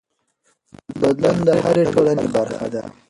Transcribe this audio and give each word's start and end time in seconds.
بدلون 0.99 1.37
د 1.47 1.49
هرې 1.63 1.83
ټولنې 1.93 2.27
برخه 2.35 2.67
ده. 2.73 2.83